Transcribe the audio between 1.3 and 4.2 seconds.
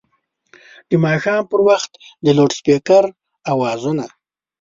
پر وخت د لوډسپیکر اوازونه